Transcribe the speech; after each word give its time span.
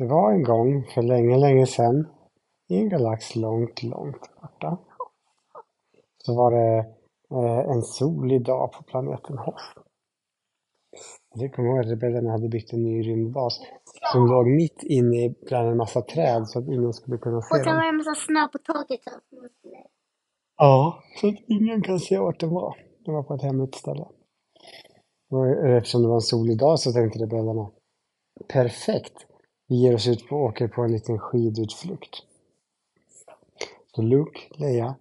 Det 0.00 0.06
var 0.06 0.32
en 0.32 0.42
gång 0.42 0.86
för 0.94 1.02
länge, 1.02 1.38
länge 1.38 1.66
sedan 1.66 2.08
i 2.68 2.78
en 2.78 2.88
galax 2.88 3.36
långt, 3.36 3.82
långt 3.82 4.40
borta. 4.40 4.78
Så 6.18 6.34
var 6.36 6.50
det 6.50 6.78
eh, 7.30 7.70
en 7.70 7.82
solig 7.82 8.44
dag 8.44 8.72
på 8.72 8.82
planeten 8.82 9.38
Hoth. 9.38 9.64
Jag 11.34 11.54
kommer 11.54 11.68
ihåg 11.68 11.78
att 11.78 11.86
rebellerna 11.86 12.30
hade 12.30 12.48
byggt 12.48 12.72
en 12.72 12.82
ny 12.82 13.02
rymdbas 13.02 13.60
som 14.12 14.26
låg 14.26 14.46
mitt 14.46 14.82
inne 14.82 15.34
bland 15.46 15.68
en 15.68 15.76
massa 15.76 16.02
träd 16.02 16.48
så 16.48 16.58
att 16.58 16.68
ingen 16.68 16.92
skulle 16.92 17.18
kunna 17.18 17.42
se 17.42 17.54
Och 17.54 17.64
sen 17.64 17.74
var 17.74 17.82
det 17.82 17.88
en 17.88 17.96
massa 17.96 18.14
snö 18.14 18.48
på 18.48 18.58
taket. 18.58 19.00
Så 19.04 19.10
att 19.10 19.40
man 19.40 19.48
skulle... 19.58 19.76
Ja, 20.56 21.02
så 21.20 21.28
att 21.28 21.36
ingen 21.46 21.82
kan 21.82 21.98
se 21.98 22.18
vart 22.18 22.40
den 22.40 22.50
var. 22.50 22.76
Den 23.04 23.14
var 23.14 23.22
på 23.22 23.34
ett 23.34 23.42
hemligt 23.42 23.74
ställe. 23.74 24.04
Och 25.30 25.48
eftersom 25.48 26.02
det 26.02 26.08
var 26.08 26.14
en 26.14 26.20
solig 26.20 26.58
dag 26.58 26.78
så 26.78 26.92
tänkte 26.92 27.18
rebellerna 27.18 27.70
perfekt, 28.48 29.26
vi 29.70 29.76
ger 29.76 29.94
oss 29.94 30.08
ut 30.08 30.28
på 30.28 30.36
och 30.36 30.44
åker 30.44 30.68
på 30.68 30.82
en 30.82 30.92
liten 30.92 31.18
skidutflykt. 31.18 32.16
Så 33.94 34.02
Luke, 34.02 34.40
Leia, 34.50 34.94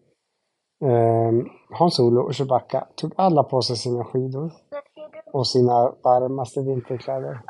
eh, 0.81 1.31
Han 1.69 1.91
Solo 1.91 2.21
och 2.21 2.35
Chewbacca 2.35 2.87
tog 2.95 3.13
alla 3.15 3.43
på 3.43 3.61
sig 3.61 3.77
sina 3.77 4.05
skidor 4.05 4.51
och 5.33 5.47
sina 5.47 5.91
varmaste 6.03 6.61
vinterkläder. 6.61 7.41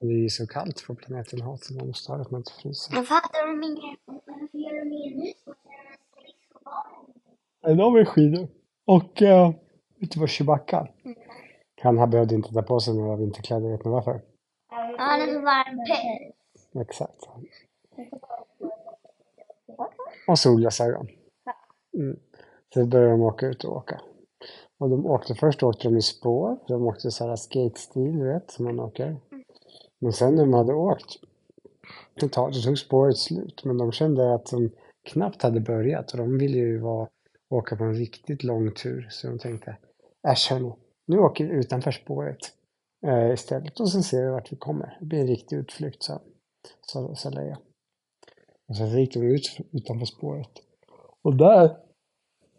Det 0.00 0.06
är 0.06 0.22
ju 0.22 0.28
så 0.28 0.46
kallt 0.46 0.86
på 0.86 0.94
planeten 0.94 1.40
Hoth 1.40 1.62
så 1.62 1.74
man 1.74 1.86
måste 1.86 2.12
ha 2.12 2.18
det 2.18 2.24
så 2.24 2.30
man 2.30 2.40
inte 2.40 2.52
fryser. 2.52 2.94
Jag 2.94 3.08
fattar 3.08 3.46
de 3.46 3.62
inget. 3.62 3.98
Varför 4.06 4.58
gör 4.58 4.84
de 4.84 5.34
skridskobanor? 6.12 7.14
Nej, 7.62 7.76
de 7.76 7.96
är 7.96 8.04
skidor. 8.04 8.48
Och 8.84 9.22
uh, 9.22 9.50
vet 10.00 10.10
du 10.10 10.20
vad 10.20 10.30
Chewbacca? 10.30 10.88
Han 11.84 12.10
behövde 12.10 12.34
inte 12.34 12.52
ta 12.52 12.62
på 12.62 12.80
sig 12.80 12.94
några 12.94 13.16
vinterkläder, 13.16 13.70
vet 13.70 13.84
ni 13.84 13.90
varför? 13.90 14.20
Ja, 14.70 15.16
det 15.16 15.22
är 15.22 15.34
så 15.34 15.40
varm 15.40 15.78
päls. 15.86 16.88
Exakt. 16.88 17.28
Och 20.28 20.38
solglasögon. 20.38 21.08
Mm. 21.96 22.18
Så 22.74 22.86
började 22.86 23.10
de 23.10 23.22
åka 23.22 23.46
ut 23.46 23.64
och 23.64 23.76
åka. 23.76 24.00
Och 24.78 24.90
de 24.90 25.06
åkte, 25.06 25.34
först 25.34 25.62
åkte 25.62 25.88
de 25.88 25.96
i 25.96 26.02
spår. 26.02 26.58
De 26.68 26.86
åkte 26.86 27.10
så 27.10 27.28
här 27.28 27.36
skate-stil, 27.36 28.18
du 28.18 28.32
vet, 28.32 28.50
som 28.50 28.64
man 28.64 28.80
åker. 28.80 29.16
Men 30.00 30.12
sen 30.12 30.34
när 30.34 30.42
de 30.42 30.54
hade 30.54 30.74
åkt 30.74 31.16
ett 32.22 32.32
tag 32.32 32.54
så 32.54 32.68
tog 32.68 32.78
spåret 32.78 33.16
slut. 33.16 33.64
Men 33.64 33.78
de 33.78 33.92
kände 33.92 34.34
att 34.34 34.46
de 34.46 34.70
knappt 35.04 35.42
hade 35.42 35.60
börjat 35.60 36.12
och 36.12 36.18
de 36.18 36.38
ville 36.38 36.58
ju 36.58 36.78
vara, 36.78 37.08
åka 37.50 37.76
på 37.76 37.84
en 37.84 37.94
riktigt 37.94 38.44
lång 38.44 38.72
tur. 38.74 39.08
Så 39.10 39.26
de 39.26 39.38
tänkte, 39.38 39.76
äsch 40.28 40.50
hörni, 40.50 40.72
nu 41.06 41.18
åker 41.18 41.44
vi 41.44 41.50
utanför 41.50 41.90
spåret 41.90 42.38
eh, 43.06 43.32
istället 43.32 43.80
och 43.80 43.90
så 43.90 44.02
ser 44.02 44.22
vi 44.24 44.30
vart 44.30 44.52
vi 44.52 44.56
kommer. 44.56 44.96
Det 45.00 45.06
blir 45.06 45.20
en 45.20 45.26
riktig 45.26 45.56
utflykt, 45.56 46.02
sa, 46.02 46.20
sa, 46.80 47.14
sa 47.14 47.30
Leia. 47.30 47.58
Och 48.68 48.76
så 48.76 48.84
gick 48.84 49.14
de 49.14 49.20
ut 49.20 49.58
utanför 49.72 50.06
spåret. 50.06 50.50
Och 51.22 51.36
där, 51.36 51.76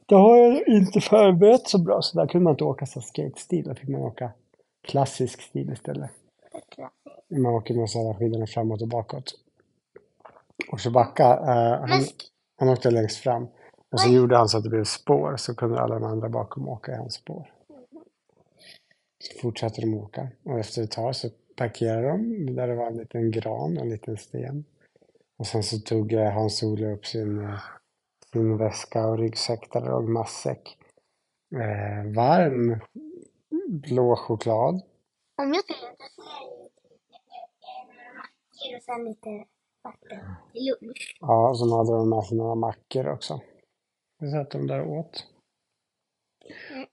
det 0.06 0.16
har 0.16 0.38
jag 0.38 0.68
inte 0.68 1.02
förberett 1.02 1.68
så 1.68 1.78
bra, 1.78 2.02
så 2.02 2.20
där 2.20 2.28
kunde 2.28 2.44
man 2.44 2.54
inte 2.54 2.64
åka 2.64 2.86
så 2.86 3.02
skate-stil. 3.02 3.64
Då 3.68 3.76
fick 3.76 3.90
man 3.90 4.02
åka 4.02 4.32
klassisk 4.82 5.42
stil 5.42 5.72
istället. 5.72 6.12
Man 7.30 7.54
åker 7.54 7.74
med 7.74 7.90
så 7.90 8.08
här 8.08 8.14
skidorna 8.14 8.48
framåt 8.48 8.82
och 8.82 8.88
bakåt. 8.88 9.34
Och 10.72 10.80
Chewbacca, 10.80 11.34
eh, 11.34 11.90
han, 11.90 12.02
han 12.58 12.70
åkte 12.70 12.92
längst 12.92 13.18
fram. 13.18 13.48
Och 13.92 14.00
så 14.00 14.10
gjorde 14.10 14.38
han 14.38 14.50
så 14.50 14.58
att 14.58 14.64
det 14.64 14.70
blev 14.70 14.84
spår, 14.84 15.36
så 15.38 15.56
kunde 15.56 15.80
alla 15.80 16.00
de 16.00 16.04
andra 16.04 16.30
bakom 16.30 16.70
åka 16.70 16.92
i 16.92 16.96
hans 16.96 17.14
spår. 17.14 17.55
Så 19.24 19.40
fortsatte 19.42 19.82
de 19.82 19.94
åka. 19.94 20.28
Och 20.44 20.60
efter 20.60 20.84
ett 20.84 20.92
tag 20.92 21.16
så 21.16 21.30
parkerade 21.56 22.08
de 22.08 22.46
där 22.56 22.68
det 22.68 22.76
var 22.76 22.88
en 22.88 22.98
liten 22.98 23.32
gran 23.32 23.78
och 23.78 23.84
en 23.84 23.90
liten 23.90 24.18
sten. 24.18 24.66
Och 25.38 25.48
sen 25.48 25.64
så 25.64 25.80
tog 25.80 26.14
eh, 26.14 26.32
Hans 26.32 26.58
Solo 26.58 26.94
upp 26.94 27.06
sin, 27.06 27.40
eh, 27.40 27.60
sin 28.34 28.58
väska 28.58 29.08
och 29.08 29.18
ryggsäck 29.18 29.74
där 29.74 29.82
det 29.82 29.90
låg 29.90 30.10
matsäck. 30.10 30.78
Eh, 31.56 32.14
varm 32.16 32.80
blå 33.68 34.16
choklad. 34.16 34.82
om 35.38 35.54
jag 35.54 35.56
inte 35.56 35.74
säga 35.74 35.92
några 37.88 38.14
mackor 38.14 38.76
och 38.78 38.84
sen 38.84 39.06
lite 39.06 39.46
vatten 39.84 40.36
till 40.52 40.76
lunch. 40.82 41.18
Ja, 41.20 41.50
och 41.50 41.60
så 41.60 41.78
hade 41.78 41.92
de 41.92 42.10
med 42.10 42.24
sig 42.24 42.38
några 42.38 42.56
mackor 42.56 43.08
också. 43.08 43.42
Så 44.20 44.32
satt 44.32 44.52
de 44.52 44.68
där 44.68 44.82
och 44.82 44.98
åt. 44.98 45.28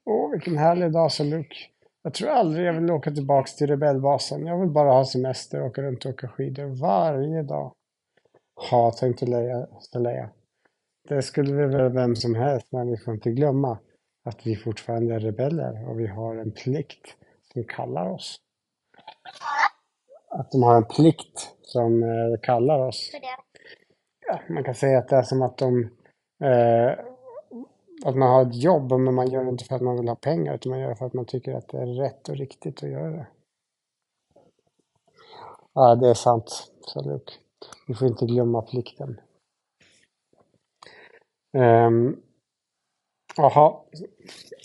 Åh, 0.04 0.30
vilken 0.30 0.58
härlig 0.58 0.92
dag, 0.92 1.12
sa 1.12 1.24
Luke. 1.24 1.56
Jag 2.02 2.14
tror 2.14 2.28
aldrig 2.28 2.66
jag 2.66 2.72
vill 2.72 2.90
åka 2.90 3.10
tillbaks 3.10 3.56
till 3.56 3.66
rebellbasen. 3.66 4.46
Jag 4.46 4.60
vill 4.60 4.70
bara 4.70 4.92
ha 4.92 5.04
semester 5.04 5.60
och 5.60 5.66
åka 5.66 5.82
runt 5.82 6.04
och 6.04 6.10
åka 6.10 6.28
skidor 6.28 6.66
varje 6.66 7.42
dag. 7.42 7.72
Ja, 8.70 8.90
tänkte 8.90 9.26
Leia, 9.26 9.66
Leia. 9.94 10.30
Det 11.08 11.22
skulle 11.22 11.52
vi 11.52 11.66
väl 11.66 11.92
vem 11.92 12.16
som 12.16 12.34
helst, 12.34 12.66
men 12.72 12.90
vi 12.90 12.96
får 12.96 13.14
inte 13.14 13.30
glömma 13.30 13.78
att 14.24 14.46
vi 14.46 14.56
fortfarande 14.56 15.14
är 15.14 15.20
rebeller 15.20 15.88
och 15.88 16.00
vi 16.00 16.06
har 16.06 16.36
en 16.36 16.52
plikt 16.52 17.16
som 17.52 17.64
kallar 17.64 18.10
oss. 18.10 18.40
Att 20.30 20.50
de 20.50 20.62
har 20.62 20.76
en 20.76 20.84
plikt 20.84 21.54
som 21.62 22.02
eh, 22.02 22.40
kallar 22.42 22.78
oss. 22.78 23.10
Ja, 24.26 24.40
man 24.48 24.64
kan 24.64 24.74
säga 24.74 24.98
att 24.98 25.08
det 25.08 25.16
är 25.16 25.22
som 25.22 25.42
att 25.42 25.58
de 25.58 25.90
eh, 26.44 27.11
att 28.04 28.16
man 28.16 28.28
har 28.28 28.42
ett 28.42 28.62
jobb 28.62 28.92
men 28.92 29.14
man 29.14 29.30
gör 29.30 29.44
det 29.44 29.50
inte 29.50 29.64
för 29.64 29.76
att 29.76 29.82
man 29.82 29.96
vill 29.96 30.08
ha 30.08 30.14
pengar 30.14 30.54
utan 30.54 30.70
man 30.70 30.80
gör 30.80 30.88
det 30.88 30.96
för 30.96 31.06
att 31.06 31.12
man 31.14 31.24
tycker 31.24 31.54
att 31.54 31.68
det 31.68 31.78
är 31.78 31.86
rätt 31.86 32.28
och 32.28 32.36
riktigt 32.36 32.82
att 32.82 32.90
göra 32.90 33.10
det. 33.10 33.26
Ja, 35.72 35.94
det 35.94 36.08
är 36.08 36.14
sant, 36.14 36.72
sa 36.80 37.00
Luke. 37.00 37.32
Vi 37.86 37.94
får 37.94 38.08
inte 38.08 38.26
glömma 38.26 38.62
plikten. 38.62 39.20
Ehm, 41.52 42.16
Jaha, 43.36 43.76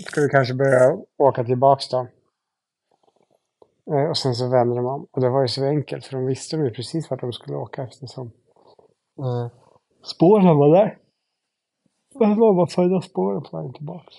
ska 0.09 0.21
vi 0.21 0.29
kanske 0.29 0.53
börja 0.53 0.97
åka 1.17 1.43
tillbaks 1.43 1.89
då? 1.89 2.07
Eh, 3.91 4.09
och 4.09 4.17
sen 4.17 4.35
så 4.35 4.49
vände 4.49 4.75
de 4.75 4.85
om. 4.85 5.07
Och 5.11 5.21
det 5.21 5.29
var 5.29 5.41
ju 5.41 5.47
så 5.47 5.65
enkelt 5.65 6.05
för 6.05 6.17
de 6.17 6.25
visste 6.25 6.55
ju 6.55 6.71
precis 6.71 7.09
vart 7.09 7.21
de 7.21 7.33
skulle 7.33 7.57
åka 7.57 7.83
eftersom 7.83 8.31
eh, 9.19 9.47
spåren 10.03 10.57
var 10.57 10.75
där. 10.75 10.97
Det 12.19 12.25
de 12.25 12.55
bara 12.55 12.67
följa 12.67 13.01
spåren 13.01 13.43
på 13.43 13.57
vägen 13.57 13.73
tillbaks. 13.73 14.15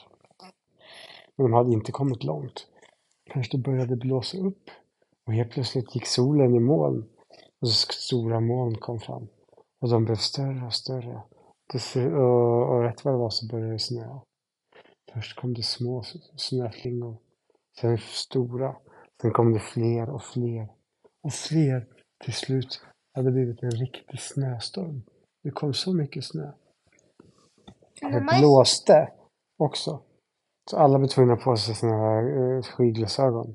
Men 1.36 1.44
de 1.44 1.53
hade 1.53 1.72
inte 1.72 1.92
kommit 1.92 2.25
långt. 2.25 2.66
Kanske 3.31 3.56
det 3.56 3.62
började 3.62 3.97
blåsa 3.97 4.38
upp. 4.38 4.70
Och 5.26 5.32
helt 5.32 5.50
plötsligt 5.50 5.94
gick 5.94 6.06
solen 6.06 6.54
i 6.54 6.60
moln. 6.60 7.08
Och 7.60 7.69
så 7.69 7.92
stora 7.92 8.41
moln 8.41 8.75
kom 8.75 9.00
fram. 9.00 9.28
Och 9.81 9.88
de 9.88 10.04
blev 10.04 10.16
större 10.16 10.66
och 10.66 10.72
större. 10.72 11.22
Och, 11.94 12.69
och 12.70 12.82
rätt 12.82 13.04
vad 13.04 13.14
det 13.14 13.19
var 13.19 13.31
så 13.31 13.47
började 13.47 13.72
det 13.72 13.78
snöa. 13.78 14.20
Först 15.12 15.37
kom 15.37 15.54
det 15.54 15.62
små 15.62 16.04
snöflingor. 16.37 17.16
Sen 17.81 17.98
stora. 17.98 18.76
Sen 19.22 19.32
kom 19.32 19.53
det 19.53 19.60
fler 19.60 20.10
och 20.10 20.22
fler. 20.22 20.69
Och 21.22 21.32
fler. 21.32 21.87
Till 22.25 22.34
slut 22.34 22.81
hade 23.14 23.28
det 23.28 23.32
blivit 23.32 23.62
en 23.62 23.70
riktig 23.70 24.20
snöstorm. 24.20 25.03
Det 25.42 25.50
kom 25.50 25.75
så 25.75 25.92
mycket 25.92 26.25
snö. 26.25 26.53
Men 28.03 28.12
Det 28.12 28.38
blåste 28.38 29.09
också. 29.59 30.00
Så 30.70 30.76
alla 30.76 30.98
blev 30.98 31.09
tvungna 31.09 31.36
på 31.36 31.56
sig 31.56 31.75
sina 31.75 32.20
uh, 32.22 32.62
skidglasögon. 32.62 33.54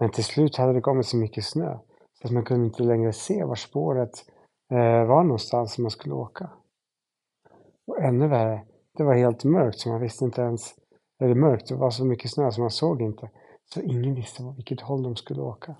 Men 0.00 0.10
till 0.10 0.24
slut 0.24 0.56
hade 0.56 0.72
det 0.72 0.80
kommit 0.80 1.06
så 1.06 1.16
mycket 1.16 1.44
snö. 1.44 1.78
Så 2.20 2.26
att 2.26 2.32
man 2.32 2.44
kunde 2.44 2.66
inte 2.66 2.82
längre 2.82 3.12
se 3.12 3.44
var 3.44 3.54
spåret 3.54 4.10
eh, 4.72 5.04
var 5.06 5.22
någonstans 5.22 5.74
som 5.74 5.82
man 5.82 5.90
skulle 5.90 6.14
åka. 6.14 6.50
Och 7.86 8.02
ännu 8.02 8.28
värre, 8.28 8.64
det 8.96 9.04
var 9.04 9.14
helt 9.14 9.44
mörkt 9.44 9.78
så 9.78 9.88
man 9.88 10.00
visste 10.00 10.24
inte 10.24 10.40
ens. 10.42 10.74
Eller 11.22 11.34
mörkt, 11.34 11.68
det 11.68 11.76
var 11.76 11.90
så 11.90 12.04
mycket 12.04 12.30
snö 12.30 12.50
så 12.50 12.60
man 12.60 12.70
såg 12.70 13.02
inte. 13.02 13.30
Så 13.74 13.80
ingen 13.80 14.14
visste 14.14 14.42
vilket 14.56 14.80
håll 14.80 15.02
de 15.02 15.16
skulle 15.16 15.42
åka. 15.42 15.76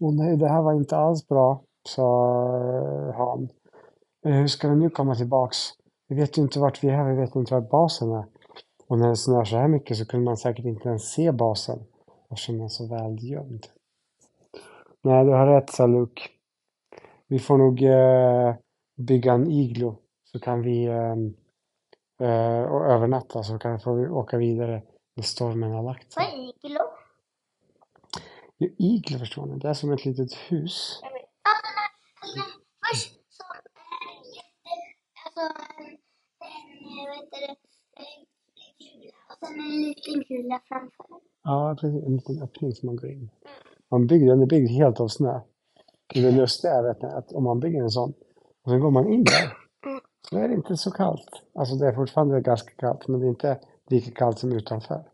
Och 0.00 0.14
nej, 0.14 0.36
det 0.36 0.48
här 0.48 0.62
var 0.62 0.72
inte 0.72 0.96
alls 0.96 1.28
bra, 1.28 1.62
sa 1.88 2.36
eh, 2.56 3.14
han. 3.14 3.48
Eh, 4.26 4.32
Hur 4.32 4.46
ska 4.46 4.68
vi 4.68 4.76
nu 4.76 4.90
komma 4.90 5.14
tillbaks? 5.14 5.58
Vi 6.12 6.16
vet 6.20 6.38
ju 6.38 6.42
inte 6.42 6.60
vart 6.60 6.84
vi 6.84 6.88
är, 6.88 7.04
vi 7.04 7.20
vet 7.20 7.34
inte 7.36 7.54
vart 7.54 7.70
basen 7.70 8.12
är. 8.12 8.24
Och 8.86 8.98
när 8.98 9.08
det 9.08 9.16
snöar 9.16 9.44
så 9.44 9.56
här 9.56 9.68
mycket 9.68 9.96
så 9.96 10.06
kunde 10.06 10.24
man 10.24 10.36
säkert 10.36 10.64
inte 10.64 10.88
ens 10.88 11.12
se 11.12 11.32
basen 11.32 11.78
eftersom 12.30 12.54
den 12.54 12.64
är 12.64 12.68
så 12.68 12.86
väl 12.86 13.30
gömd. 13.30 13.66
Nej, 15.02 15.24
du 15.24 15.30
har 15.30 15.46
rätt, 15.46 15.70
sa 15.70 15.86
Luke. 15.86 16.22
Vi 17.26 17.38
får 17.38 17.58
nog 17.58 17.82
eh, 17.82 18.54
bygga 18.96 19.32
en 19.32 19.50
iglo 19.50 19.96
så 20.24 20.40
kan 20.40 20.62
vi 20.62 20.84
eh, 20.84 21.16
eh, 22.28 22.62
och 22.62 22.86
övernatta 22.86 23.42
så 23.42 23.58
kan 23.58 23.78
vi 23.96 24.08
åka 24.08 24.36
vidare 24.36 24.82
när 25.16 25.24
stormen 25.24 25.72
har 25.72 25.82
lagt 25.82 26.16
Vad 26.16 26.24
sig. 26.24 26.34
är 26.34 26.66
iglo? 26.66 26.80
Jo, 28.58 28.68
iglo 28.78 29.18
förstår 29.18 29.46
ni, 29.46 29.58
det 29.58 29.68
är 29.68 29.74
som 29.74 29.92
ett 29.92 30.04
litet 30.04 30.34
hus. 30.34 31.00
Vet. 31.02 31.12
Alltså, 31.12 32.38
när, 32.38 32.44
först 32.90 33.14
så 33.28 33.42
är 33.42 33.62
det 33.64 34.36
jätte... 34.36 34.74
Alltså, 35.24 35.71
det, 37.06 37.56
och 39.28 39.36
sen 39.48 39.60
en 39.60 39.80
liten 39.82 40.24
kula 40.24 40.60
framför. 40.68 41.06
Ja, 41.44 41.76
precis. 41.80 42.04
En 42.04 42.16
liten 42.16 42.42
öppning 42.42 42.72
som 42.72 42.86
man 42.86 42.96
går 42.96 43.10
in. 43.10 43.30
Man 43.90 44.06
bygger, 44.06 44.26
den 44.26 44.42
är 44.42 44.46
byggd 44.46 44.70
helt 44.70 45.00
av 45.00 45.08
snö. 45.08 45.40
Det 46.14 46.30
lustiga 46.30 46.72
är 46.72 46.82
vet 46.82 47.02
ni, 47.02 47.08
att 47.08 47.32
om 47.32 47.44
man 47.44 47.60
bygger 47.60 47.82
en 47.82 47.90
sån 47.90 48.12
och 48.64 48.70
sen 48.70 48.80
går 48.80 48.90
man 48.90 49.08
in 49.12 49.24
där 49.24 49.52
så 50.30 50.38
är 50.38 50.48
det 50.48 50.54
inte 50.54 50.76
så 50.76 50.90
kallt. 50.90 51.28
Alltså 51.54 51.74
det 51.74 51.86
är 51.88 51.92
fortfarande 51.94 52.40
ganska 52.40 52.70
kallt 52.70 53.08
men 53.08 53.20
det 53.20 53.26
är 53.26 53.30
inte 53.30 53.60
lika 53.90 54.10
kallt 54.10 54.38
som 54.38 54.52
utanför. 54.52 55.04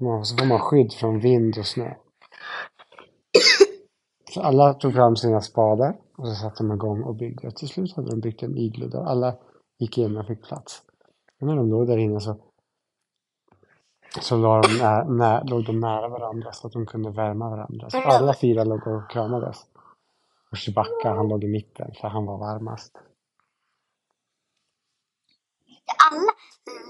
Man- 0.00 0.24
Så 0.24 0.36
får 0.36 0.46
man 0.46 0.58
skydd 0.58 0.92
från 0.92 1.20
vind 1.20 1.58
och 1.58 1.66
snö. 1.66 1.94
Så 4.34 4.40
alla 4.42 4.74
tog 4.74 4.92
fram 4.94 5.16
sina 5.16 5.40
spadar 5.40 5.96
och 6.16 6.28
så 6.28 6.34
satte 6.34 6.62
de 6.62 6.72
igång 6.72 7.02
och 7.02 7.14
byggde. 7.14 7.48
Och 7.48 7.56
till 7.56 7.68
slut 7.68 7.96
hade 7.96 8.10
de 8.10 8.20
byggt 8.20 8.42
en 8.42 8.56
iglo 8.58 8.88
där 8.88 9.04
alla 9.04 9.36
gick 9.78 9.98
in 9.98 10.16
och 10.16 10.26
fick 10.26 10.42
plats. 10.44 10.82
Och 11.40 11.46
när 11.46 11.56
de 11.56 11.70
låg 11.70 11.86
där 11.86 11.96
inne 11.96 12.20
så, 12.20 12.36
så 14.20 14.36
låg, 14.36 14.62
de 14.62 14.78
nä, 14.78 15.04
nä, 15.04 15.44
låg 15.44 15.64
de 15.66 15.80
nära 15.80 16.08
varandra 16.08 16.52
så 16.52 16.66
att 16.66 16.72
de 16.72 16.86
kunde 16.86 17.10
värma 17.10 17.50
varandra. 17.50 17.90
Så 17.90 17.98
alla 17.98 18.34
fyra 18.34 18.64
låg 18.64 18.86
och 18.86 19.10
kramades. 19.10 19.66
Och 20.50 20.58
Chewbacca 20.58 21.14
han 21.14 21.28
låg 21.28 21.44
i 21.44 21.48
mitten 21.48 21.94
för 22.00 22.08
han 22.08 22.26
var 22.26 22.38
varmast. 22.38 22.96
Alla 26.12 26.32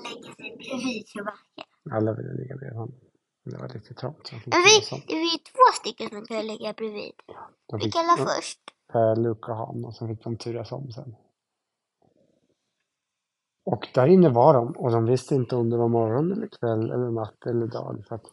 lägger 0.04 0.34
sig 0.34 0.56
bredvid 0.56 1.08
Chewbacca. 1.08 1.64
Alla 1.92 2.12
ville 2.12 2.32
ligga 2.34 2.56
bredvid 2.56 2.78
honom. 2.78 2.94
Det 3.44 3.58
var 3.58 3.68
lite 3.68 3.94
trångt. 3.94 4.32
Men 4.32 4.62
vi, 4.62 4.80
vi 5.06 5.34
är 5.34 5.38
två 5.38 5.72
stycken 5.80 6.10
som 6.10 6.26
kan 6.26 6.46
ligga 6.46 6.72
bredvid. 6.72 7.12
fick, 7.72 7.84
Vilka 7.84 7.98
la 8.02 8.16
först? 8.16 8.60
eh, 8.94 9.16
Luke 9.22 9.50
och 9.50 9.56
Han 9.56 9.84
och 9.84 9.94
så 9.94 10.08
fick 10.08 10.24
de 10.24 10.36
turas 10.36 10.72
om 10.72 10.92
sen. 10.92 11.16
Och 13.66 13.88
där 13.94 14.06
inne 14.06 14.28
var 14.28 14.54
de 14.54 14.72
och 14.72 14.90
de 14.90 15.04
visste 15.04 15.34
inte 15.34 15.56
om 15.56 15.70
det 15.70 15.76
var 15.76 15.88
morgon 15.88 16.32
eller 16.32 16.46
kväll 16.46 16.90
eller 16.90 17.10
natt 17.10 17.46
eller 17.46 17.66
dag 17.66 18.04
för 18.08 18.14
att 18.14 18.26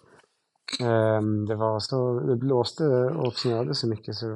ehm, 0.81 1.45
det 1.45 1.55
var 1.55 1.79
så, 1.79 2.19
det 2.19 2.35
blåste 2.35 2.83
och 3.05 3.33
snöade 3.33 3.75
så 3.75 3.87
mycket 3.87 4.15
så 4.15 4.27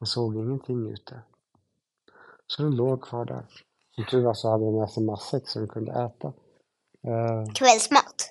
man 0.00 0.06
såg 0.06 0.36
ingenting 0.36 0.90
ute. 0.90 1.22
Så 2.46 2.62
de 2.62 2.72
låg 2.72 3.02
kvar 3.02 3.24
där. 3.24 3.46
Som 3.94 4.04
tur 4.04 4.24
var 4.24 4.34
så 4.34 4.50
hade 4.50 4.64
de 4.64 4.78
med 4.78 4.90
sig 4.90 5.04
matsäck 5.04 5.48
så 5.48 5.60
de 5.60 5.68
kunde 5.68 5.92
äta. 5.92 6.32
Eh, 7.02 7.52
Kvällsmat. 7.54 8.30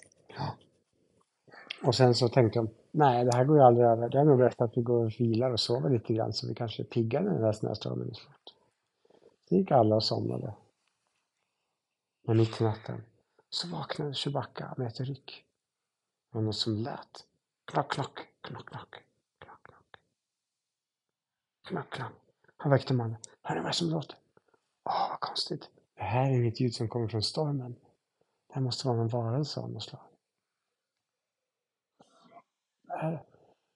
och 1.86 1.96
sen 1.96 2.16
så 2.16 2.30
tänkte 2.30 2.60
de, 2.60 2.70
nej 2.92 3.26
det 3.26 3.36
här 3.36 3.46
går 3.46 3.58
ju 3.58 3.64
aldrig 3.64 3.88
över. 3.88 4.10
Det 4.10 4.20
är 4.20 4.26
nog 4.26 4.38
bäst 4.38 4.62
att 4.62 4.78
vi 4.78 4.82
går 4.82 5.06
och 5.06 5.12
vilar 5.20 5.52
och 5.52 5.60
sover 5.60 5.90
lite 5.90 6.14
grann 6.14 6.34
så 6.34 6.48
vi 6.48 6.56
kanske 6.56 6.84
är 6.84 6.86
pigga 6.86 7.22
när 7.22 7.34
den 7.34 7.44
här 7.44 7.54
snöstormen 7.54 8.10
är 8.10 8.14
slut. 8.14 8.54
Så 9.50 9.56
gick 9.56 9.72
alla 9.72 9.96
och 9.96 10.04
somnade. 10.04 10.54
Men 12.26 12.38
mitt 12.38 12.62
i 12.62 12.64
natten 12.64 13.04
så 13.50 13.68
vaknade 13.68 14.14
Chewbacca 14.14 14.74
med 14.78 14.88
ett 14.88 15.00
ryck. 15.00 15.46
Det 16.32 16.38
var 16.38 16.42
något 16.42 16.56
som 16.56 16.74
lät. 16.76 17.28
Knack, 17.66 17.92
knack, 17.92 18.16
knack, 18.42 18.66
knack, 18.66 18.90
knack, 19.40 19.64
knack. 19.64 19.98
Knack, 21.68 21.90
knack. 21.90 22.14
Han 22.58 22.72
väckte 22.72 22.94
mannen. 22.94 23.18
Hör 23.42 23.56
ni 23.56 23.62
vad 23.62 23.76
som 23.76 23.90
låter? 23.90 24.18
Åh, 24.84 25.10
vad 25.10 25.20
konstigt. 25.20 25.70
Det 25.96 26.04
här 26.04 26.32
är 26.32 26.36
inget 26.36 26.60
ljud 26.60 26.76
som 26.76 26.88
kommer 26.88 27.08
från 27.08 27.24
stormen. 27.24 27.76
Det 28.48 28.54
här 28.54 28.62
måste 28.62 28.88
vara 28.88 29.02
en 29.02 29.08
varelse 29.08 29.60
av 29.60 29.72
något 29.72 29.84
slag. 29.84 30.02
Vad 32.88 33.00
är 33.00 33.12
det? 33.12 33.24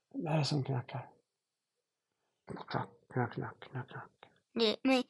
Vad 0.09 0.33
är 0.33 0.37
det 0.37 0.45
som 0.45 0.63
knackar? 0.63 1.09
Knack, 2.45 2.69
knack, 2.69 2.89
knack, 3.33 3.59
knack, 3.59 3.89
knack, 3.89 4.11
Nej, 4.51 4.77
men, 4.83 5.03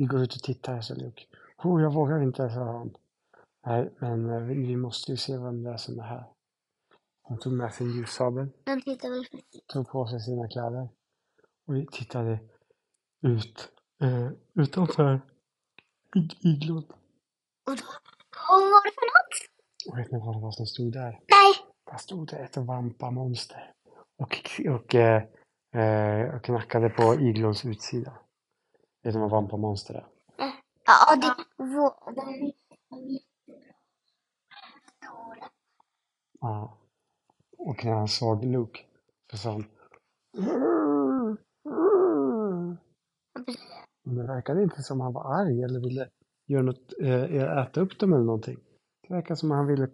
Vi 0.00 0.06
går 0.06 0.20
ut 0.22 0.34
och 0.34 0.42
tittar, 0.42 0.80
sa 0.80 0.94
Luke. 0.94 1.22
Oh, 1.64 1.82
jag 1.82 1.92
vågar 1.94 2.22
inte, 2.22 2.50
sa 2.50 2.64
han. 2.64 2.94
Nej, 3.66 3.90
men 3.98 4.30
eh, 4.30 4.40
vi, 4.40 4.76
måste 4.76 5.10
ju 5.10 5.16
se 5.16 5.38
vem 5.38 5.62
det 5.62 5.70
är 5.70 5.76
som 5.76 5.98
är 5.98 6.02
här. 6.02 6.24
Han 7.22 7.38
tog 7.38 7.52
med 7.52 7.74
sin 7.74 7.90
ljussabel, 7.90 8.48
de 8.64 8.82
tittar 8.82 9.10
väl 9.10 9.24
försiktigt. 9.24 9.66
tog 9.66 9.88
på 9.88 10.06
sig 10.06 10.20
sina 10.20 10.48
kläder 10.48 10.88
och 11.66 11.74
vi 11.74 11.86
tittade 11.86 12.38
ut 13.22 13.72
eh, 14.02 14.30
utanför 14.54 15.20
ig- 16.16 16.36
iglon. 16.40 16.84
Och 17.66 17.76
då, 17.76 17.84
vad 18.48 18.60
var 18.60 18.84
det 18.84 18.92
för 18.94 19.06
något? 19.10 19.92
Och 19.92 19.98
vet 19.98 20.12
ni 20.12 20.18
vad 20.18 20.36
det 20.36 20.40
var 20.40 20.52
som 20.52 20.66
stod 20.66 20.92
där? 20.92 21.10
Nej! 21.10 21.54
Där 21.90 21.96
stod 21.98 22.28
det 22.28 22.36
ett 22.38 22.56
vampamonster 22.56 23.72
och, 24.18 24.50
och, 24.74 24.94
eh, 24.94 25.22
eh, 25.74 26.34
och 26.34 26.44
knackade 26.44 26.90
på 26.90 27.14
iglons 27.14 27.64
utsida. 27.64 28.12
Vet 29.02 29.14
ni 29.14 29.20
vad 29.20 29.30
vampamonster 29.30 29.94
är? 29.94 30.06
Ja, 30.86 31.16
det 31.16 31.44
var... 31.64 32.14
De 32.14 32.28
är 32.28 32.52
jättebra. 33.12 33.74
Stora. 34.96 35.50
Ja. 36.40 36.76
Och 37.58 37.84
när 37.84 37.92
han 37.92 38.08
såg 38.08 38.44
Luke 38.44 38.80
så 39.30 39.36
sa 39.36 39.52
han 39.52 39.64
Men 44.02 44.14
det 44.16 44.26
verkade 44.26 44.62
inte 44.62 44.82
som 44.82 45.00
han 45.00 45.12
var 45.12 45.40
arg 45.40 45.62
eller 45.62 45.80
ville 45.80 46.08
göra 46.46 46.62
något, 46.62 46.92
eh, 47.00 47.58
äta 47.58 47.80
upp 47.80 47.98
dem 47.98 48.12
eller 48.12 48.24
någonting. 48.24 48.58
Det 49.08 49.14
verkar 49.14 49.34
som 49.34 49.52
att 49.52 49.56
han 49.56 49.66
ville 49.66 49.90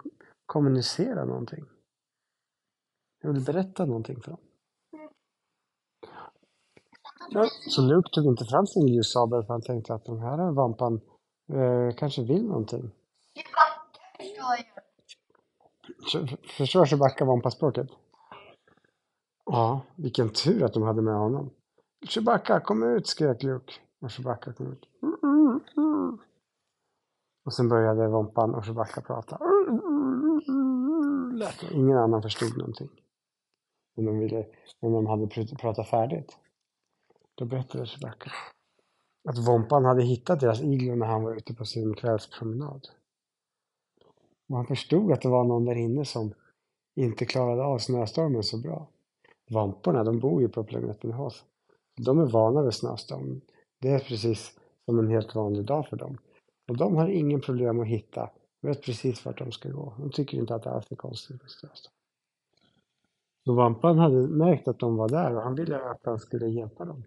kommunicera 0.46 1.24
någonting. 1.24 1.64
Han 3.22 3.32
ville 3.32 3.44
berätta 3.44 3.84
någonting 3.84 4.20
för 4.20 4.30
dem. 4.30 4.40
Så 7.68 7.82
Luke 7.82 8.10
tog 8.12 8.26
inte 8.26 8.44
fram 8.44 8.66
sin 8.66 8.88
ljussabel 8.88 9.42
för 9.44 9.52
han 9.54 9.62
tänkte 9.62 9.94
att 9.94 10.04
den 10.04 10.18
här 10.18 10.50
vampan 10.52 11.00
eh, 11.52 11.96
kanske 11.96 12.22
vill 12.22 12.46
någonting. 12.46 12.90
Förstår 16.58 16.86
Chewbacca 16.86 17.24
vampaspråket? 17.24 17.88
Ja, 19.46 19.80
vilken 19.96 20.28
tur 20.28 20.64
att 20.64 20.72
de 20.72 20.82
hade 20.82 21.02
med 21.02 21.14
honom. 21.14 21.50
Chewbacca, 22.08 22.60
kom 22.60 22.82
ut, 22.82 23.06
skrek 23.06 23.42
Luke. 23.42 23.72
Och 24.00 24.10
Chewbacca 24.10 24.52
kom 24.52 24.72
ut. 24.72 24.86
Och 27.44 27.54
sen 27.54 27.68
började 27.68 28.08
Vampan 28.08 28.54
och 28.54 28.64
Chewbacca 28.64 29.00
prata. 29.00 29.38
Ingen 31.72 31.98
annan 31.98 32.22
förstod 32.22 32.58
någonting. 32.58 32.88
Men 33.96 34.04
de, 34.04 34.18
ville, 34.18 34.46
men 34.80 34.92
de 34.92 35.06
hade 35.06 35.26
pr- 35.26 35.58
pratat 35.58 35.88
färdigt. 35.88 36.38
Då 37.38 37.44
berättade 37.44 37.86
Chewbacca 37.86 38.32
att 39.28 39.38
Vompan 39.38 39.84
hade 39.84 40.02
hittat 40.02 40.40
deras 40.40 40.62
iglo 40.62 40.94
när 40.94 41.06
han 41.06 41.22
var 41.22 41.36
ute 41.36 41.54
på 41.54 41.64
sin 41.64 41.94
kvällspromenad. 41.94 42.88
Och 44.48 44.56
han 44.56 44.66
förstod 44.66 45.12
att 45.12 45.22
det 45.22 45.28
var 45.28 45.44
någon 45.44 45.64
där 45.64 45.74
inne 45.74 46.04
som 46.04 46.34
inte 46.96 47.24
klarade 47.24 47.64
av 47.64 47.78
snöstormen 47.78 48.42
så 48.42 48.58
bra. 48.58 48.88
Vamporna, 49.50 50.04
de 50.04 50.18
bor 50.18 50.42
ju 50.42 50.48
på 50.48 50.64
planeten 50.64 51.12
Hoth. 51.12 51.36
De 51.96 52.18
är 52.18 52.26
vana 52.26 52.62
vid 52.62 52.74
snöstorm. 52.74 53.40
Det 53.80 53.88
är 53.88 53.98
precis 53.98 54.58
som 54.84 54.98
en 54.98 55.08
helt 55.08 55.34
vanlig 55.34 55.64
dag 55.64 55.88
för 55.88 55.96
dem. 55.96 56.18
Och 56.68 56.76
de 56.76 56.96
har 56.96 57.08
ingen 57.08 57.40
problem 57.40 57.80
att 57.80 57.86
hitta, 57.86 58.30
vet 58.60 58.82
precis 58.82 59.24
vart 59.24 59.38
de 59.38 59.52
ska 59.52 59.68
gå. 59.68 59.94
De 59.98 60.10
tycker 60.10 60.38
inte 60.38 60.54
att 60.54 60.62
det 60.62 60.70
alls 60.70 60.92
är 60.92 60.96
konstigt 60.96 61.42
med 61.42 61.50
snöstorm. 61.50 61.92
Så 63.44 63.54
Vampan 63.54 63.98
hade 63.98 64.16
märkt 64.16 64.68
att 64.68 64.78
de 64.78 64.96
var 64.96 65.08
där 65.08 65.36
och 65.36 65.42
han 65.42 65.54
ville 65.54 65.90
att 65.90 66.00
han 66.04 66.18
skulle 66.18 66.46
hjälpa 66.46 66.84
dem. 66.84 67.04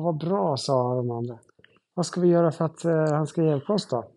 Åh, 0.00 0.04
vad 0.04 0.18
bra, 0.18 0.56
sa 0.56 0.94
de 0.94 1.10
andra. 1.10 1.38
Vad 1.94 2.06
ska 2.06 2.20
vi 2.20 2.28
göra 2.28 2.52
för 2.52 2.64
att 2.64 2.84
eh, 2.84 3.12
han 3.12 3.26
ska 3.26 3.42
hjälpa 3.42 3.72
oss 3.72 3.88
då? 3.88 4.10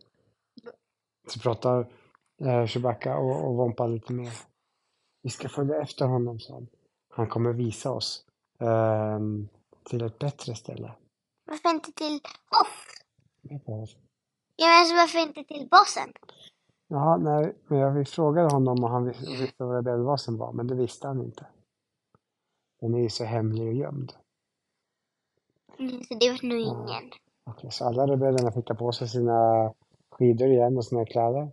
Så 1.28 1.40
pratar 1.40 1.92
eh, 2.42 2.66
Chewbacca 2.66 3.18
och, 3.18 3.48
och 3.48 3.56
Vampan 3.56 3.92
lite 3.94 4.14
mer. 4.14 4.32
Vi 5.24 5.30
ska 5.30 5.50
följa 5.50 5.82
efter 5.82 6.06
honom, 6.06 6.40
sa 6.40 6.54
han. 6.54 6.68
Han 7.10 7.28
kommer 7.28 7.54
visa 7.54 7.92
oss 7.92 8.26
ehm, 8.60 9.48
till 9.84 10.04
ett 10.04 10.20
bättre 10.20 10.56
ställe. 10.56 10.92
Varför 11.46 11.70
inte 11.70 11.92
till 11.92 12.20
Hoff? 12.52 12.86
Ja, 14.56 14.66
men 14.68 14.80
alltså, 14.80 14.96
varför 14.96 15.20
inte 15.20 15.44
till 15.44 15.68
bossen? 15.72 16.14
Ja, 16.88 17.18
nej, 17.18 17.56
men 17.68 17.80
jag 17.80 17.92
vi 17.92 18.06
frågade 18.06 18.54
honom 18.54 18.84
om 18.84 18.92
han 18.92 19.06
vis- 19.06 19.42
visste 19.42 19.64
vad 19.64 19.76
rebellbasen 19.76 20.38
var, 20.38 20.54
men 20.54 20.68
det 20.68 20.76
visste 20.76 21.08
han 21.08 21.22
inte. 21.22 21.46
Den 22.82 22.94
är 22.94 23.00
ju 23.00 23.10
så 23.10 23.24
hemlig 23.24 23.68
och 23.68 23.74
gömd. 23.74 24.14
Mm, 25.80 26.04
Så 26.04 26.14
det 26.14 26.32
vet 26.32 26.44
nog 26.44 26.60
ingen. 26.60 27.12
Okej, 27.50 27.72
så 27.72 27.86
alla 27.86 28.08
rebellerna 28.08 28.52
fick 28.52 28.66
ta 28.66 28.74
på 28.74 28.92
sig 28.92 29.08
sina 29.10 29.74
skidor 30.12 30.48
igen 30.48 30.78
och 30.78 30.86
sina 30.86 31.06
kläder. 31.06 31.52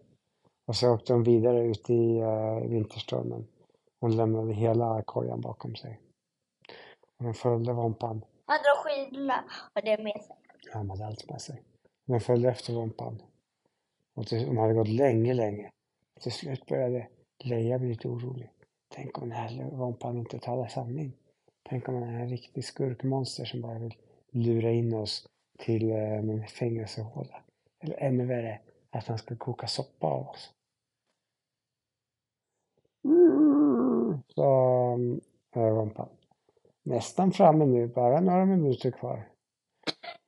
Och 0.66 0.76
så 0.76 0.94
åkte 0.94 1.12
de 1.12 1.22
vidare 1.24 1.64
ut 1.66 1.90
i 1.90 2.20
uh, 2.20 2.68
vinterstormen. 2.68 3.46
och 4.00 4.10
lämnade 4.10 4.52
hela 4.52 5.02
kojan 5.02 5.40
bakom 5.40 5.74
sig. 5.76 6.00
Och 7.18 7.24
de 7.24 7.34
följde 7.34 7.72
Vompan. 7.72 8.24
Hade 8.46 8.62
de 8.62 8.76
skidorna 8.82 9.44
och 9.74 9.82
det 9.84 10.02
med 10.02 10.22
sig? 10.22 10.36
Ja, 10.72 10.78
de 10.78 10.90
hade 10.90 11.06
allt 11.06 11.30
med 11.30 11.40
sig. 11.40 11.62
De 12.06 12.20
följde 12.20 12.48
efter 12.48 12.72
Vompan. 12.74 13.22
Och 14.14 14.26
till, 14.26 14.46
de 14.46 14.56
hade 14.56 14.74
gått 14.74 14.88
länge, 14.88 15.34
länge. 15.34 15.70
Till 16.20 16.32
slut 16.32 16.66
började 16.66 17.08
Leia 17.44 17.78
bli 17.78 17.88
lite 17.88 18.08
orolig. 18.08 18.50
Tänk 18.94 19.18
om 19.18 19.28
den 19.28 19.38
här 19.38 19.70
Vompan 19.70 20.18
inte 20.18 20.38
talar 20.38 20.68
sanning. 20.68 21.12
Tänk 21.68 21.88
om 21.88 21.94
han 21.94 22.02
är 22.14 22.20
en 22.20 22.28
riktig 22.28 22.64
skurkmonster 22.64 23.44
som 23.44 23.60
bara 23.60 23.78
vill 23.78 23.94
lura 24.30 24.70
in 24.70 24.94
oss 24.94 25.28
till 25.58 25.90
eh, 25.90 26.18
en 26.18 26.46
fängelsehåla. 26.46 27.42
Eller 27.80 27.96
ännu 27.96 28.26
värre, 28.26 28.60
att 28.90 29.06
han 29.06 29.18
ska 29.18 29.36
koka 29.36 29.66
soppa 29.66 30.06
av 30.06 30.28
oss. 30.28 30.52
Mm, 33.04 34.22
sa 34.34 34.98
äh, 35.54 35.60
Rompan. 35.60 36.08
Nästan 36.82 37.32
framme 37.32 37.66
nu, 37.66 37.86
bara 37.88 38.20
några 38.20 38.46
minuter 38.46 38.90
kvar. 38.90 39.28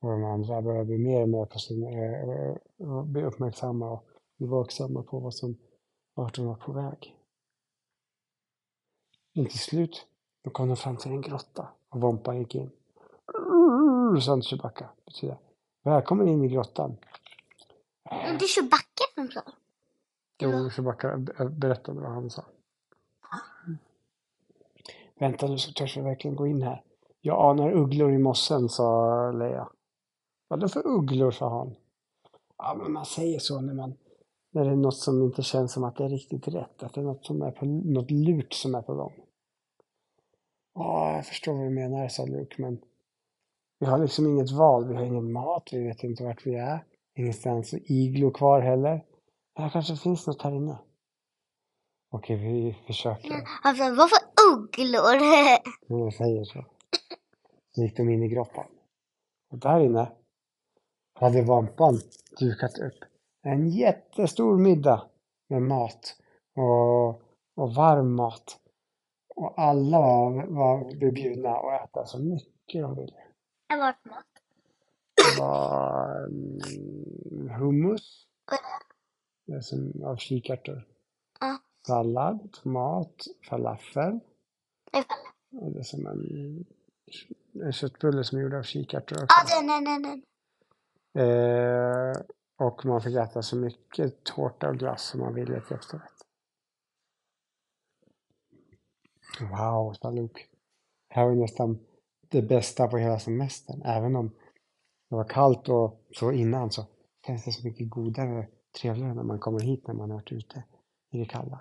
Och 0.01 0.11
de 0.11 0.25
andra 0.25 0.63
börjar 0.63 0.85
bli 0.85 0.99
mer 0.99 1.23
och 1.23 1.29
mer 1.29 1.45
på 1.45 1.59
sin, 1.59 1.83
äh, 1.83 3.05
bli 3.05 3.23
uppmärksamma 3.23 3.91
och 3.91 4.05
bli 4.39 4.47
vaksamma 4.47 5.03
på 5.03 5.19
vad 5.19 5.35
som, 5.35 5.59
vart 6.15 6.35
de 6.35 6.47
var 6.47 6.55
på 6.55 6.73
väg. 6.73 7.17
Men 9.35 9.47
till 9.47 9.59
slut, 9.59 10.07
då 10.45 10.51
kom 10.51 10.69
de 10.69 10.77
fram 10.77 10.97
till 10.97 11.11
en 11.11 11.21
grotta 11.21 11.69
och 11.89 12.01
Vompan 12.01 12.39
gick 12.39 12.55
in. 12.55 12.71
Sa 14.21 14.41
Chewbacca. 14.41 14.89
Betyder 15.07 15.39
välkommen 15.83 16.29
in 16.29 16.45
i 16.45 16.49
grottan. 16.49 16.97
Det 18.05 18.45
är 18.45 18.55
Chewbacca 18.55 19.05
som 19.15 19.29
sa. 19.29 19.43
Jo, 20.39 20.71
Chewbacca 20.71 21.17
berättade 21.51 22.01
vad 22.01 22.11
han 22.11 22.31
sa. 22.31 22.45
Vänta 25.15 25.47
nu 25.47 25.59
så 25.59 25.73
törs 25.73 25.97
vi 25.97 26.01
verkligen 26.01 26.37
gå 26.37 26.47
in 26.47 26.63
här. 26.63 26.83
Jag 27.21 27.51
anar 27.51 27.73
ugglor 27.73 28.13
i 28.13 28.19
mossen, 28.19 28.69
sa 28.69 29.33
Leia. 29.33 29.69
Vadå 30.49 30.69
för 30.69 30.87
ugglor, 30.87 31.31
sa 31.31 31.59
han. 31.59 31.75
Ja, 32.59 32.75
men 32.83 32.93
man 32.93 33.07
säger 33.07 33.39
så 33.39 33.61
när 33.61 33.75
man 33.75 33.95
när 34.51 34.65
det 34.65 34.71
är 34.71 34.77
något 34.77 34.97
som 34.97 35.23
inte 35.23 35.43
känns 35.43 35.73
som 35.73 35.85
att 35.85 35.97
det 35.97 36.05
är 36.05 36.09
riktigt 36.09 36.49
rätt. 36.49 36.83
Att 36.83 36.95
det 36.95 37.01
är 37.01 37.05
något, 37.05 37.27
som 37.27 37.43
är 37.43 37.51
på, 37.51 37.65
något 37.67 38.11
lurt 38.11 38.53
som 38.53 38.75
är 38.75 38.83
på 38.83 38.95
gång. 38.95 39.13
Ja, 40.75 41.17
jag 41.17 41.27
förstår 41.27 41.53
vad 41.53 41.65
du 41.65 41.71
menar, 41.71 42.09
sa 42.09 42.27
Luke, 42.27 42.63
men 42.63 42.79
vi 43.83 43.87
har 43.87 43.99
liksom 43.99 44.27
inget 44.27 44.51
val. 44.51 44.89
Vi 44.89 44.95
har 44.95 45.05
ingen 45.05 45.33
mat, 45.33 45.69
vi 45.73 45.87
vet 45.87 46.05
inte 46.05 46.25
vart 46.25 46.47
vi 46.47 46.55
är. 46.55 46.85
Ingenstans 47.15 47.75
iglo 47.75 48.31
kvar 48.31 48.61
heller. 48.61 49.05
Här 49.55 49.69
kanske 49.69 49.97
finns 49.97 50.27
något 50.27 50.43
här 50.43 50.53
inne. 50.53 50.79
Okej, 52.11 52.37
vi 52.37 52.77
försöker. 52.87 53.35
Alltså, 53.63 53.85
vad 53.85 54.11
för 54.11 54.19
ugglor? 54.53 55.15
Jag 56.03 56.15
säger 56.15 56.45
så. 56.45 56.65
Så 57.75 57.83
gick 57.83 57.97
de 57.97 58.09
in 58.09 58.23
i 58.23 58.29
grottan. 58.29 58.65
Och 59.51 59.59
där 59.59 59.81
inne 59.81 60.13
hade 61.15 61.43
Vampan 61.43 62.01
dukat 62.39 62.79
upp 62.79 63.05
en 63.43 63.69
jättestor 63.69 64.59
middag 64.59 65.03
med 65.49 65.63
mat 65.63 66.17
och, 66.57 67.09
och 67.57 67.75
varm 67.75 68.15
mat. 68.15 68.59
Och 69.37 69.55
alla 69.57 70.01
var, 70.01 70.47
var 70.47 71.11
bjudna 71.13 71.51
att 71.51 71.89
äta 71.89 72.07
så 72.07 72.19
mycket 72.19 72.83
de 72.83 72.95
ville. 72.95 73.22
Vad 73.79 73.95
var 74.09 74.23
det 75.17 75.39
var 75.39 76.27
um, 76.27 77.49
hummus. 77.49 78.27
Det 79.47 79.63
som 79.63 80.03
av 80.05 80.17
kikärtor. 80.17 80.89
Ja. 81.41 81.59
Sallad, 81.87 82.53
tomat, 82.53 83.15
falafel. 83.49 84.21
Nej, 84.93 85.05
Och 85.53 85.73
det 85.73 85.79
är 85.79 85.83
som 85.83 86.07
en, 86.07 86.65
en 87.65 87.73
köttbulle 87.73 88.25
som 88.25 88.39
är 88.39 88.43
gjord 88.43 88.55
av 88.55 88.63
kikärtor 88.63 89.23
också. 89.23 89.37
Ja, 89.49 89.61
den, 89.61 89.67
den, 89.67 89.85
den, 89.85 90.03
den. 90.03 90.23
Eh, 91.15 92.17
och 92.57 92.85
man 92.85 93.01
fick 93.03 93.17
äta 93.17 93.43
så 93.43 93.57
mycket 93.57 94.25
tårta 94.25 94.69
och 94.69 94.79
glass 94.79 95.03
som 95.03 95.21
man 95.21 95.35
ville 95.35 95.61
till 95.61 95.77
efterrätt. 95.77 96.13
Wow, 99.41 99.93
sa 99.93 100.11
Luke. 100.11 100.41
Här 101.09 101.25
var 101.25 101.35
nästan 101.35 101.79
det 102.33 102.43
bästa 102.43 102.89
på 102.89 102.99
hela 102.99 103.19
semestern. 103.19 103.83
Även 103.85 104.17
om 104.17 104.29
det 105.11 105.17
var 105.17 105.25
kallt 105.25 105.69
och 105.69 106.01
så 106.13 106.33
innan 106.33 106.71
så 106.71 106.87
känns 107.27 107.45
det 107.45 107.53
så 107.53 107.67
mycket 107.67 107.91
godare 107.91 108.39
och 108.39 108.45
trevligare 108.81 109.15
när 109.15 109.23
man 109.23 109.39
kommer 109.39 109.61
hit 109.61 109.87
när 109.87 109.95
man 109.95 110.11
har 110.11 110.17
varit 110.17 110.33
ute 110.33 110.65
i 111.11 111.19
det 111.19 111.25
kalla. 111.25 111.61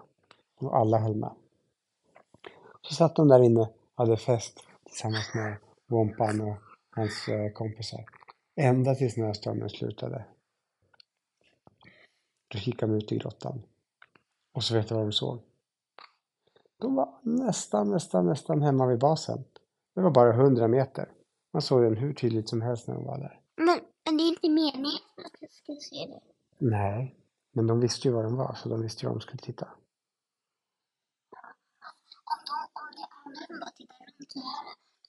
Och 0.56 0.78
alla 0.78 0.98
höll 0.98 1.16
med. 1.16 1.32
Så 2.82 2.94
satt 2.94 3.16
de 3.16 3.28
där 3.28 3.44
inne 3.44 3.60
och 3.60 3.76
hade 3.96 4.18
fest 4.18 4.60
tillsammans 4.86 5.32
med 5.36 5.58
Wompan 5.88 6.42
och 6.42 6.58
hans 6.90 7.28
eh, 7.28 7.52
kompisar. 7.52 8.06
Ända 8.56 8.96
tills 8.96 9.14
snöstormen 9.14 9.70
slutade. 9.70 10.26
Då 12.48 12.58
kikade 12.58 12.92
de 12.92 12.98
ut 12.98 13.12
i 13.12 13.18
grottan. 13.18 13.64
Och 14.54 14.64
så 14.64 14.74
vet 14.74 14.88
du 14.88 14.96
vad 14.96 15.04
de 15.04 15.12
såg? 15.12 15.42
De 16.78 16.96
var 16.96 17.20
nästan, 17.22 17.92
nästan, 17.92 18.26
nästan 18.26 18.62
hemma 18.62 18.86
vid 18.86 19.00
basen. 19.00 19.44
Det 19.96 20.02
var 20.02 20.12
bara 20.12 20.34
hundra 20.34 20.68
meter. 20.68 21.10
Man 21.54 21.62
såg 21.62 21.82
den 21.84 21.98
hur 21.98 22.14
tydligt 22.14 22.50
som 22.50 22.62
helst 22.62 22.88
när 22.88 22.96
de 22.96 23.06
var 23.06 23.18
där. 23.18 23.40
Men, 23.58 23.80
men 24.06 24.18
det 24.18 24.24
är 24.24 24.28
inte 24.28 24.50
meningen 24.50 25.02
att 25.26 25.32
jag 25.40 25.52
ska 25.52 25.74
se 25.90 25.96
det. 25.96 26.22
Nej, 26.58 27.16
men 27.54 27.68
de 27.68 27.80
visste 27.80 28.08
ju 28.08 28.14
var 28.14 28.24
de 28.24 28.36
var, 28.36 28.54
så 28.54 28.70
de 28.70 28.82
visste 28.82 29.04
ju 29.04 29.08
var 29.08 29.16
de 29.16 29.22
skulle 29.22 29.38
titta. 29.38 29.66
Om 32.34 32.40
de, 32.50 32.54
om 32.82 32.88
det 32.98 33.08
andra 33.26 33.42
som 33.48 33.60
bara 33.60 33.70
tittar 33.80 34.06
runt 34.06 34.34
här, 34.36 34.66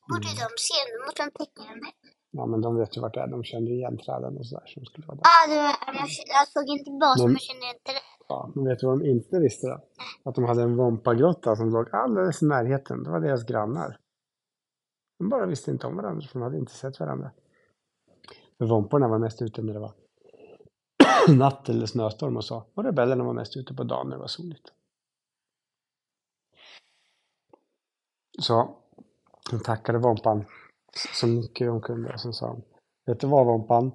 borde 0.08 0.28
de 0.42 0.48
se, 0.68 0.78
då 0.92 1.04
måste 1.04 1.22
de 1.24 1.30
täcka 1.30 1.62
bättre. 1.84 2.08
Ja, 2.30 2.46
men 2.46 2.60
de 2.60 2.76
vet 2.76 2.96
ju 2.96 3.00
vart 3.00 3.14
det 3.14 3.20
är. 3.20 3.26
De 3.26 3.44
kände 3.44 3.70
igen 3.70 3.98
träden 3.98 4.38
och 4.38 4.46
sådär 4.46 4.66
som 4.66 4.84
skulle 4.84 5.06
vara 5.06 5.16
där. 5.16 5.24
Ja, 5.24 5.54
det 5.54 5.56
var, 5.62 5.94
jag, 6.00 6.08
jag 6.36 6.48
såg 6.48 6.66
inte 6.76 6.90
basen, 6.90 7.24
Men- 7.24 7.32
men 7.32 7.40
kände 7.40 7.66
inte 7.66 7.92
det. 7.92 8.02
Ja, 8.28 8.52
men 8.54 8.64
vet 8.64 8.78
du 8.78 8.86
vad 8.86 8.98
de 8.98 9.06
inte 9.06 9.38
visste 9.38 9.66
då? 9.66 9.80
Att 10.24 10.34
de 10.34 10.44
hade 10.44 10.62
en 10.62 10.76
Vompagrotta 10.76 11.56
som 11.56 11.70
låg 11.70 11.94
alldeles 11.94 12.42
i 12.42 12.46
närheten. 12.46 13.02
Det 13.04 13.10
var 13.10 13.20
deras 13.20 13.44
grannar. 13.44 13.98
De 15.22 15.28
bara 15.28 15.46
visste 15.46 15.70
inte 15.70 15.86
om 15.86 15.96
varandra, 15.96 16.26
för 16.26 16.38
de 16.38 16.42
hade 16.42 16.58
inte 16.58 16.72
sett 16.72 17.00
varandra. 17.00 17.30
För 18.58 18.66
Vomporna 18.66 19.08
var 19.08 19.18
mest 19.18 19.42
ute 19.42 19.62
när 19.62 19.72
det 19.72 19.78
var 19.78 19.92
natt 21.36 21.68
eller 21.68 21.86
snöstorm 21.86 22.36
och 22.36 22.44
så. 22.44 22.64
Och 22.74 22.84
rebellerna 22.84 23.24
var 23.24 23.32
mest 23.32 23.56
ute 23.56 23.74
på 23.74 23.84
dagen 23.84 24.08
när 24.08 24.16
det 24.16 24.20
var 24.20 24.26
soligt. 24.26 24.72
Så 28.38 28.76
hon 29.50 29.60
tackade 29.60 29.98
Vompan 29.98 30.44
så 31.14 31.26
mycket 31.26 31.70
hon 31.70 31.80
kunde. 31.80 32.12
Och 32.12 32.20
så 32.20 32.32
sa 32.32 32.48
hon, 32.48 32.62
vet 33.06 33.20
du 33.20 33.26
vad 33.26 33.46
Vompan? 33.46 33.92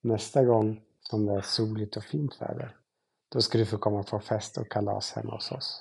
Nästa 0.00 0.44
gång 0.44 0.82
som 1.00 1.26
det 1.26 1.32
är 1.32 1.42
soligt 1.42 1.96
och 1.96 2.04
fint 2.04 2.42
väder, 2.42 2.76
då 3.28 3.40
ska 3.40 3.58
du 3.58 3.66
få 3.66 3.78
komma 3.78 4.02
på 4.02 4.20
fest 4.20 4.58
och 4.58 4.70
kalas 4.70 5.12
hemma 5.12 5.34
hos 5.34 5.52
oss. 5.52 5.80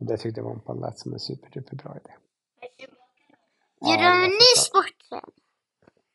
Och 0.00 0.06
det 0.06 0.16
tyckte 0.16 0.42
Vompan 0.42 0.80
lät 0.80 0.98
som 0.98 1.12
en 1.12 1.20
superduper 1.20 1.76
bra 1.76 1.96
idé. 1.96 2.14
Gör 3.80 3.96
de 3.96 4.02
jag 4.02 4.24
en 4.24 4.30
ny 4.30 4.56
sport 4.56 5.02
sen? 5.08 5.30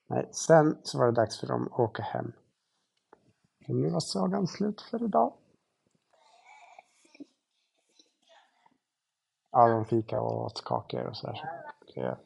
Nej, 0.07 0.29
sen 0.31 0.77
så 0.83 0.97
var 0.97 1.05
det 1.05 1.11
dags 1.11 1.39
för 1.39 1.47
dem 1.47 1.69
att 1.71 1.79
åka 1.79 2.03
hem. 2.03 2.33
För 3.65 3.73
nu 3.73 3.89
var 3.89 3.99
sagan 3.99 4.47
slut 4.47 4.81
för 4.81 5.03
idag. 5.03 5.33
Ja, 9.51 9.67
de 9.67 9.85
fika 9.85 10.21
och 10.21 10.45
åt 10.45 10.63
kakor 10.63 11.05
och 11.07 11.17
sådär. 11.17 11.41
Så 11.93 12.17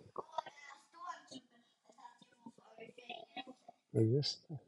Ja, 3.92 4.02
just 4.02 4.48
det. 4.48 4.60